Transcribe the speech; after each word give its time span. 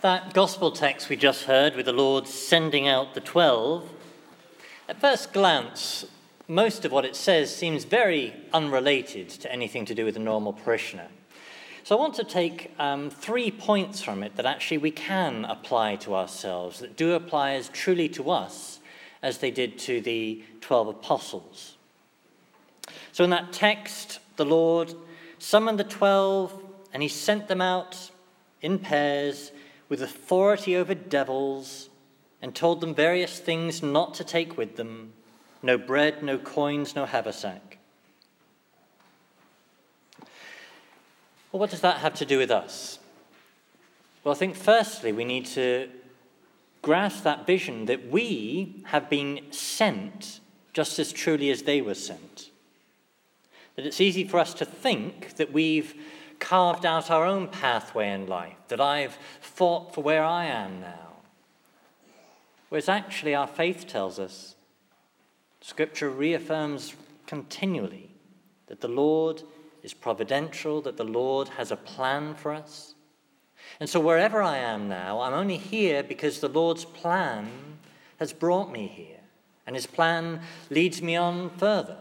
That 0.00 0.32
gospel 0.32 0.70
text 0.70 1.08
we 1.08 1.16
just 1.16 1.42
heard, 1.42 1.74
with 1.74 1.86
the 1.86 1.92
Lord 1.92 2.28
sending 2.28 2.86
out 2.86 3.14
the 3.14 3.20
twelve, 3.20 3.90
at 4.88 5.00
first 5.00 5.32
glance, 5.32 6.04
most 6.46 6.84
of 6.84 6.92
what 6.92 7.04
it 7.04 7.16
says 7.16 7.52
seems 7.52 7.82
very 7.82 8.32
unrelated 8.52 9.28
to 9.30 9.50
anything 9.50 9.84
to 9.86 9.96
do 9.96 10.04
with 10.04 10.14
a 10.14 10.20
normal 10.20 10.52
parishioner. 10.52 11.08
So 11.82 11.96
I 11.96 11.98
want 11.98 12.14
to 12.14 12.22
take 12.22 12.72
um, 12.78 13.10
three 13.10 13.50
points 13.50 14.00
from 14.00 14.22
it 14.22 14.36
that 14.36 14.46
actually 14.46 14.78
we 14.78 14.92
can 14.92 15.44
apply 15.44 15.96
to 15.96 16.14
ourselves, 16.14 16.78
that 16.78 16.96
do 16.96 17.14
apply 17.14 17.54
as 17.54 17.68
truly 17.68 18.08
to 18.10 18.30
us 18.30 18.78
as 19.20 19.38
they 19.38 19.50
did 19.50 19.80
to 19.80 20.00
the 20.00 20.44
12 20.60 20.88
apostles. 20.88 21.76
So 23.10 23.24
in 23.24 23.30
that 23.30 23.52
text, 23.52 24.20
the 24.36 24.44
Lord 24.44 24.94
summoned 25.40 25.80
the 25.80 25.82
12 25.82 26.62
and 26.92 27.02
he 27.02 27.08
sent 27.08 27.48
them 27.48 27.60
out 27.60 28.12
in 28.62 28.78
pairs 28.78 29.50
with 29.88 30.02
authority 30.02 30.76
over 30.76 30.94
devils 30.94 31.88
and 32.40 32.54
told 32.54 32.80
them 32.80 32.94
various 32.94 33.38
things 33.38 33.82
not 33.82 34.14
to 34.14 34.24
take 34.24 34.56
with 34.56 34.76
them 34.76 35.12
no 35.62 35.76
bread, 35.76 36.22
no 36.22 36.38
coins, 36.38 36.94
no 36.94 37.04
haversack. 37.04 37.78
Well, 41.50 41.60
what 41.60 41.70
does 41.70 41.80
that 41.80 41.98
have 41.98 42.14
to 42.14 42.24
do 42.24 42.38
with 42.38 42.50
us? 42.50 42.98
Well, 44.22 44.34
I 44.34 44.38
think 44.38 44.54
firstly 44.54 45.12
we 45.12 45.24
need 45.24 45.46
to 45.46 45.88
grasp 46.82 47.24
that 47.24 47.46
vision 47.46 47.86
that 47.86 48.08
we 48.08 48.82
have 48.86 49.10
been 49.10 49.40
sent 49.50 50.40
just 50.72 50.98
as 50.98 51.12
truly 51.12 51.50
as 51.50 51.62
they 51.62 51.80
were 51.80 51.94
sent. 51.94 52.50
That 53.74 53.86
it's 53.86 54.00
easy 54.00 54.24
for 54.24 54.38
us 54.38 54.54
to 54.54 54.64
think 54.64 55.36
that 55.36 55.52
we've 55.52 55.94
carved 56.38 56.86
out 56.86 57.10
our 57.10 57.24
own 57.24 57.48
pathway 57.48 58.10
in 58.10 58.26
life, 58.26 58.56
that 58.68 58.80
I've 58.80 59.18
fought 59.58 59.92
for 59.92 60.04
where 60.04 60.22
I 60.22 60.44
am 60.44 60.80
now. 60.80 61.16
Whereas 62.68 62.88
actually, 62.88 63.34
our 63.34 63.48
faith 63.48 63.88
tells 63.88 64.20
us, 64.20 64.54
Scripture 65.60 66.08
reaffirms 66.08 66.94
continually 67.26 68.10
that 68.68 68.80
the 68.80 68.86
Lord 68.86 69.42
is 69.82 69.92
providential, 69.94 70.80
that 70.82 70.96
the 70.96 71.02
Lord 71.02 71.48
has 71.48 71.72
a 71.72 71.76
plan 71.76 72.36
for 72.36 72.54
us. 72.54 72.94
And 73.80 73.90
so, 73.90 73.98
wherever 73.98 74.40
I 74.40 74.58
am 74.58 74.88
now, 74.88 75.22
I'm 75.22 75.34
only 75.34 75.56
here 75.56 76.04
because 76.04 76.38
the 76.38 76.48
Lord's 76.48 76.84
plan 76.84 77.50
has 78.20 78.32
brought 78.32 78.70
me 78.70 78.86
here, 78.86 79.24
and 79.66 79.74
His 79.74 79.86
plan 79.86 80.40
leads 80.70 81.02
me 81.02 81.16
on 81.16 81.50
further. 81.50 81.96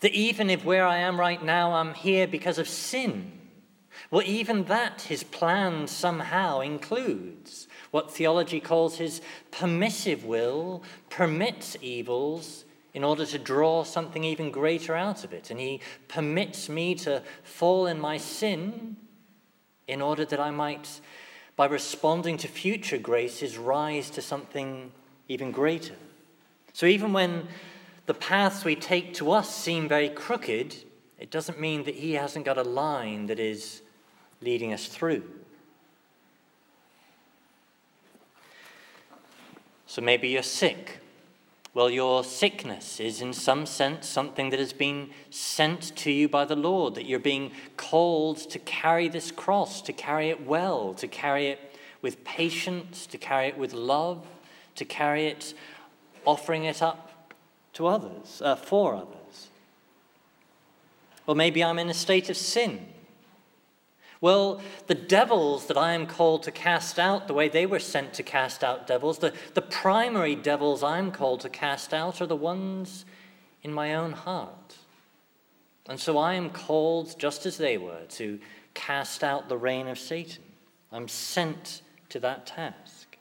That 0.00 0.12
even 0.12 0.50
if 0.50 0.66
where 0.66 0.86
I 0.86 0.98
am 0.98 1.18
right 1.18 1.42
now, 1.42 1.72
I'm 1.72 1.94
here 1.94 2.26
because 2.26 2.58
of 2.58 2.68
sin, 2.68 3.39
well, 4.10 4.22
even 4.24 4.64
that 4.64 5.02
His 5.02 5.22
plan 5.22 5.86
somehow 5.86 6.60
includes. 6.60 7.68
What 7.90 8.10
theology 8.10 8.60
calls 8.60 8.98
His 8.98 9.20
permissive 9.50 10.24
will 10.24 10.82
permits 11.08 11.76
evils 11.80 12.64
in 12.92 13.04
order 13.04 13.24
to 13.26 13.38
draw 13.38 13.84
something 13.84 14.24
even 14.24 14.50
greater 14.50 14.94
out 14.96 15.22
of 15.24 15.32
it. 15.32 15.50
And 15.50 15.60
He 15.60 15.80
permits 16.08 16.68
me 16.68 16.94
to 16.96 17.22
fall 17.42 17.86
in 17.86 18.00
my 18.00 18.16
sin 18.16 18.96
in 19.86 20.00
order 20.00 20.24
that 20.24 20.40
I 20.40 20.50
might, 20.50 21.00
by 21.56 21.66
responding 21.66 22.36
to 22.38 22.48
future 22.48 22.98
graces, 22.98 23.58
rise 23.58 24.10
to 24.10 24.22
something 24.22 24.92
even 25.28 25.50
greater. 25.52 25.94
So 26.72 26.86
even 26.86 27.12
when 27.12 27.48
the 28.06 28.14
paths 28.14 28.64
we 28.64 28.76
take 28.76 29.14
to 29.14 29.30
us 29.32 29.54
seem 29.54 29.88
very 29.88 30.08
crooked, 30.08 30.76
it 31.18 31.30
doesn't 31.30 31.60
mean 31.60 31.84
that 31.84 31.96
He 31.96 32.14
hasn't 32.14 32.44
got 32.44 32.58
a 32.58 32.62
line 32.62 33.26
that 33.26 33.38
is 33.38 33.82
leading 34.40 34.72
us 34.72 34.86
through. 34.86 35.22
So 39.86 40.00
maybe 40.00 40.28
you're 40.28 40.42
sick. 40.42 41.00
Well, 41.72 41.90
your 41.90 42.24
sickness 42.24 42.98
is, 42.98 43.20
in 43.20 43.32
some 43.32 43.64
sense, 43.64 44.08
something 44.08 44.50
that 44.50 44.58
has 44.58 44.72
been 44.72 45.10
sent 45.30 45.94
to 45.96 46.10
you 46.10 46.28
by 46.28 46.44
the 46.44 46.56
Lord, 46.56 46.96
that 46.96 47.06
you're 47.06 47.20
being 47.20 47.52
called 47.76 48.38
to 48.50 48.58
carry 48.58 49.08
this 49.08 49.30
cross, 49.30 49.80
to 49.82 49.92
carry 49.92 50.30
it 50.30 50.44
well, 50.44 50.94
to 50.94 51.06
carry 51.06 51.46
it 51.46 51.76
with 52.02 52.24
patience, 52.24 53.06
to 53.06 53.18
carry 53.18 53.48
it 53.48 53.58
with 53.58 53.72
love, 53.72 54.26
to 54.76 54.84
carry 54.84 55.26
it 55.26 55.54
offering 56.24 56.64
it 56.64 56.82
up 56.82 57.34
to 57.74 57.86
others, 57.86 58.42
uh, 58.44 58.56
for 58.56 58.94
others. 58.94 59.48
Or 61.26 61.36
maybe 61.36 61.62
I'm 61.62 61.78
in 61.78 61.88
a 61.88 61.94
state 61.94 62.30
of 62.30 62.36
sin. 62.36 62.86
Well, 64.20 64.60
the 64.86 64.94
devils 64.94 65.66
that 65.66 65.78
I 65.78 65.94
am 65.94 66.06
called 66.06 66.42
to 66.42 66.50
cast 66.50 66.98
out, 66.98 67.26
the 67.26 67.34
way 67.34 67.48
they 67.48 67.64
were 67.64 67.78
sent 67.78 68.12
to 68.14 68.22
cast 68.22 68.62
out 68.62 68.86
devils, 68.86 69.18
the, 69.18 69.32
the 69.54 69.62
primary 69.62 70.34
devils 70.34 70.82
I'm 70.82 71.10
called 71.10 71.40
to 71.40 71.48
cast 71.48 71.94
out 71.94 72.20
are 72.20 72.26
the 72.26 72.36
ones 72.36 73.06
in 73.62 73.72
my 73.72 73.94
own 73.94 74.12
heart. 74.12 74.76
And 75.88 75.98
so 75.98 76.18
I 76.18 76.34
am 76.34 76.50
called, 76.50 77.18
just 77.18 77.46
as 77.46 77.56
they 77.56 77.78
were, 77.78 78.04
to 78.10 78.38
cast 78.74 79.24
out 79.24 79.48
the 79.48 79.56
reign 79.56 79.88
of 79.88 79.98
Satan. 79.98 80.44
I'm 80.92 81.08
sent 81.08 81.80
to 82.10 82.20
that 82.20 82.46
task. 82.46 83.16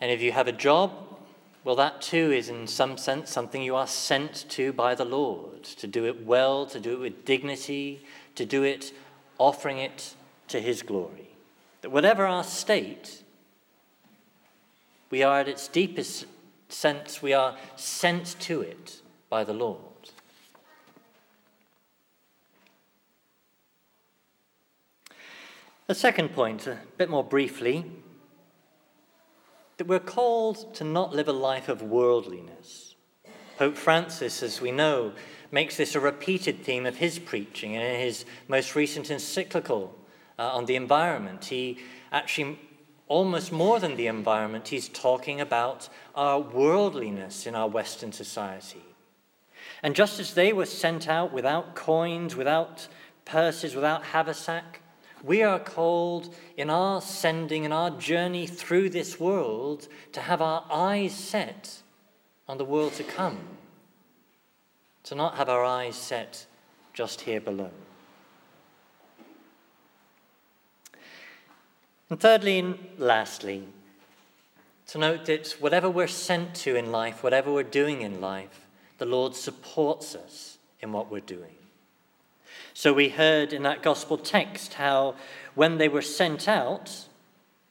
And 0.00 0.10
if 0.10 0.22
you 0.22 0.32
have 0.32 0.48
a 0.48 0.52
job, 0.52 0.92
well, 1.62 1.76
that 1.76 2.00
too 2.00 2.32
is 2.32 2.48
in 2.48 2.66
some 2.66 2.96
sense 2.96 3.30
something 3.30 3.62
you 3.62 3.76
are 3.76 3.86
sent 3.86 4.46
to 4.50 4.72
by 4.72 4.94
the 4.94 5.04
Lord 5.04 5.64
to 5.64 5.86
do 5.86 6.06
it 6.06 6.24
well, 6.24 6.64
to 6.66 6.80
do 6.80 6.94
it 6.94 7.00
with 7.00 7.24
dignity, 7.24 8.04
to 8.34 8.46
do 8.46 8.62
it 8.62 8.92
offering 9.38 9.78
it 9.78 10.14
to 10.48 10.60
His 10.60 10.82
glory. 10.82 11.28
That 11.82 11.90
whatever 11.90 12.24
our 12.24 12.44
state, 12.44 13.22
we 15.10 15.22
are 15.22 15.40
at 15.40 15.48
its 15.48 15.68
deepest 15.68 16.24
sense, 16.70 17.20
we 17.20 17.34
are 17.34 17.56
sent 17.76 18.36
to 18.40 18.62
it 18.62 19.02
by 19.28 19.44
the 19.44 19.52
Lord. 19.52 19.80
The 25.88 25.94
second 25.94 26.30
point, 26.30 26.66
a 26.66 26.78
bit 26.96 27.10
more 27.10 27.24
briefly, 27.24 27.84
that 29.80 29.86
we're 29.86 29.98
called 29.98 30.74
to 30.74 30.84
not 30.84 31.14
live 31.14 31.26
a 31.26 31.32
life 31.32 31.66
of 31.66 31.80
worldliness. 31.80 32.94
Pope 33.56 33.78
Francis, 33.78 34.42
as 34.42 34.60
we 34.60 34.70
know, 34.70 35.10
makes 35.50 35.78
this 35.78 35.94
a 35.94 36.00
repeated 36.00 36.62
theme 36.62 36.84
of 36.84 36.96
his 36.96 37.18
preaching. 37.18 37.74
And 37.76 37.82
in 37.82 37.98
his 37.98 38.26
most 38.46 38.76
recent 38.76 39.10
encyclical 39.10 39.98
uh, 40.38 40.50
on 40.52 40.66
the 40.66 40.76
environment, 40.76 41.46
he 41.46 41.78
actually, 42.12 42.58
almost 43.08 43.52
more 43.52 43.80
than 43.80 43.96
the 43.96 44.06
environment, 44.06 44.68
he's 44.68 44.86
talking 44.86 45.40
about 45.40 45.88
our 46.14 46.38
worldliness 46.38 47.46
in 47.46 47.54
our 47.54 47.66
Western 47.66 48.12
society. 48.12 48.84
And 49.82 49.94
just 49.94 50.20
as 50.20 50.34
they 50.34 50.52
were 50.52 50.66
sent 50.66 51.08
out 51.08 51.32
without 51.32 51.74
coins, 51.74 52.36
without 52.36 52.86
purses, 53.24 53.74
without 53.74 54.04
haversack, 54.04 54.82
we 55.22 55.42
are 55.42 55.58
called 55.58 56.34
in 56.56 56.70
our 56.70 57.00
sending 57.00 57.64
and 57.64 57.74
our 57.74 57.90
journey 57.90 58.46
through 58.46 58.90
this 58.90 59.20
world 59.20 59.88
to 60.12 60.20
have 60.20 60.40
our 60.40 60.64
eyes 60.70 61.14
set 61.14 61.82
on 62.48 62.58
the 62.58 62.64
world 62.64 62.94
to 62.94 63.04
come, 63.04 63.38
to 65.04 65.14
not 65.14 65.36
have 65.36 65.48
our 65.48 65.64
eyes 65.64 65.96
set 65.96 66.46
just 66.94 67.22
here 67.22 67.40
below. 67.40 67.70
And 72.08 72.18
thirdly 72.18 72.58
and 72.58 72.78
lastly, 72.98 73.68
to 74.88 74.98
note 74.98 75.26
that 75.26 75.54
whatever 75.60 75.88
we're 75.88 76.08
sent 76.08 76.56
to 76.56 76.74
in 76.74 76.90
life, 76.90 77.22
whatever 77.22 77.52
we're 77.52 77.62
doing 77.62 78.00
in 78.02 78.20
life, 78.20 78.66
the 78.98 79.06
Lord 79.06 79.36
supports 79.36 80.16
us 80.16 80.58
in 80.80 80.90
what 80.90 81.10
we're 81.10 81.20
doing. 81.20 81.59
So 82.74 82.92
we 82.92 83.08
heard 83.08 83.52
in 83.52 83.62
that 83.64 83.82
gospel 83.82 84.16
text 84.16 84.74
how 84.74 85.14
when 85.54 85.78
they 85.78 85.88
were 85.88 86.02
sent 86.02 86.48
out, 86.48 87.06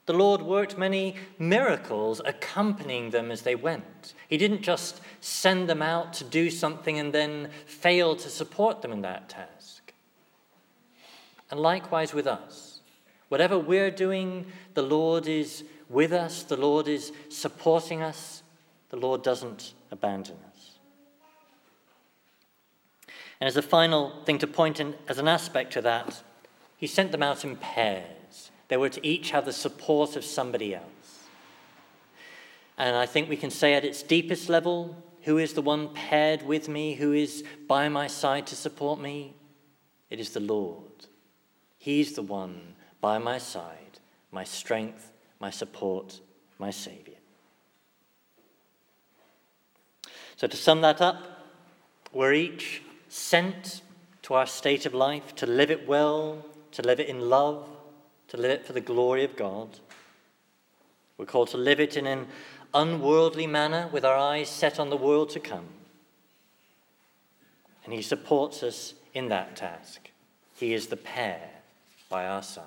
the 0.05 0.13
Lord 0.13 0.41
worked 0.41 0.77
many 0.77 1.15
miracles 1.37 2.19
accompanying 2.25 3.11
them 3.11 3.29
as 3.29 3.43
they 3.43 3.53
went. 3.53 4.15
He 4.27 4.37
didn't 4.37 4.63
just 4.63 5.01
send 5.21 5.69
them 5.69 5.83
out 5.83 6.13
to 6.13 6.23
do 6.23 6.49
something 6.49 6.97
and 6.97 7.13
then 7.13 7.49
fail 7.67 8.15
to 8.15 8.29
support 8.29 8.81
them 8.81 8.91
in 8.91 9.01
that 9.03 9.29
task. 9.29 9.93
And 11.51 11.59
likewise 11.59 12.13
with 12.13 12.25
us. 12.25 12.81
Whatever 13.27 13.59
we're 13.59 13.91
doing, 13.91 14.47
the 14.73 14.81
Lord 14.81 15.27
is 15.27 15.63
with 15.89 16.11
us, 16.11 16.43
the 16.43 16.57
Lord 16.57 16.87
is 16.87 17.11
supporting 17.29 18.01
us, 18.01 18.41
the 18.89 18.97
Lord 18.97 19.21
doesn't 19.21 19.73
abandon 19.91 20.37
us. 20.47 20.48
And 23.39 23.47
as 23.47 23.57
a 23.57 23.61
final 23.61 24.21
thing 24.25 24.37
to 24.39 24.47
point 24.47 24.79
in 24.79 24.95
as 25.07 25.17
an 25.17 25.27
aspect 25.27 25.73
to 25.73 25.81
that, 25.81 26.21
he 26.77 26.87
sent 26.87 27.11
them 27.11 27.23
out 27.23 27.43
in 27.43 27.55
pairs. 27.55 28.51
They 28.67 28.77
were 28.77 28.89
to 28.89 29.05
each 29.05 29.31
have 29.31 29.45
the 29.45 29.53
support 29.53 30.15
of 30.15 30.23
somebody 30.23 30.75
else. 30.75 31.27
And 32.77 32.95
I 32.95 33.05
think 33.05 33.29
we 33.29 33.37
can 33.37 33.49
say 33.49 33.73
at 33.73 33.83
its 33.83 34.03
deepest 34.03 34.47
level, 34.47 34.95
who 35.23 35.37
is 35.37 35.53
the 35.53 35.61
one 35.61 35.89
paired 35.93 36.43
with 36.43 36.69
me, 36.69 36.93
who 36.93 37.11
is 37.11 37.43
by 37.67 37.89
my 37.89 38.07
side 38.07 38.47
to 38.47 38.55
support 38.55 38.99
me? 38.99 39.33
It 40.09 40.19
is 40.19 40.31
the 40.31 40.39
Lord. 40.39 41.07
He's 41.77 42.13
the 42.13 42.21
one 42.21 42.75
by 43.01 43.17
my 43.17 43.37
side, 43.37 43.99
my 44.31 44.43
strength, 44.43 45.11
my 45.39 45.49
support, 45.49 46.19
my 46.57 46.71
Saviour. 46.71 47.17
So, 50.35 50.47
to 50.47 50.55
sum 50.55 50.81
that 50.81 51.01
up, 51.01 51.17
we're 52.13 52.33
each 52.33 52.81
sent 53.09 53.81
to 54.21 54.35
our 54.35 54.45
state 54.45 54.85
of 54.85 54.93
life 54.93 55.35
to 55.35 55.45
live 55.45 55.71
it 55.71 55.87
well, 55.87 56.45
to 56.71 56.81
live 56.81 56.99
it 56.99 57.09
in 57.09 57.29
love, 57.29 57.67
to 58.29 58.37
live 58.37 58.51
it 58.51 58.65
for 58.65 58.73
the 58.73 58.81
glory 58.81 59.23
of 59.23 59.35
God. 59.35 59.79
We're 61.17 61.25
called 61.25 61.49
to 61.49 61.57
live 61.57 61.79
it 61.79 61.97
in 61.97 62.07
an 62.07 62.27
unworldly 62.73 63.47
manner 63.47 63.89
with 63.91 64.05
our 64.05 64.17
eyes 64.17 64.49
set 64.49 64.79
on 64.79 64.89
the 64.89 64.97
world 64.97 65.29
to 65.31 65.39
come. 65.39 65.65
And 67.83 67.93
He 67.93 68.01
supports 68.01 68.63
us 68.63 68.93
in 69.13 69.29
that 69.29 69.55
task. 69.55 70.11
He 70.55 70.73
is 70.73 70.87
the 70.87 70.97
pair 70.97 71.49
by 72.09 72.25
our 72.25 72.43
side. 72.43 72.65